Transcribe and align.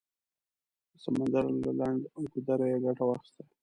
د 0.91 0.93
سمندر 1.03 1.43
له 1.65 1.71
لنډ 1.79 2.01
ګودره 2.33 2.65
یې 2.71 2.77
ګټه 2.85 3.03
واخیسته. 3.05 3.41